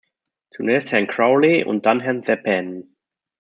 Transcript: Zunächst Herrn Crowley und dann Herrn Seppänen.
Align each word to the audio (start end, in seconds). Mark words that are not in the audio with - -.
Zunächst 0.49 0.91
Herrn 0.93 1.05
Crowley 1.05 1.63
und 1.63 1.85
dann 1.85 1.99
Herrn 1.99 2.23
Seppänen. 2.23 2.97